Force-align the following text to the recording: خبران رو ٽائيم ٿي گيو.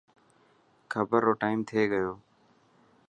خبران 0.91 1.23
رو 1.25 1.31
ٽائيم 1.41 1.59
ٿي 1.67 1.81
گيو. 1.91 2.11